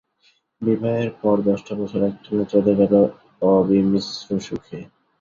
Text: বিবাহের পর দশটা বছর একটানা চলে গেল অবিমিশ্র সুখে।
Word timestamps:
বিবাহের 0.61 1.09
পর 1.21 1.35
দশটা 1.47 1.73
বছর 1.79 2.01
একটানা 2.03 2.43
চলে 2.53 2.73
গেল 2.79 2.93
অবিমিশ্র 3.49 4.27
সুখে। 4.47 4.79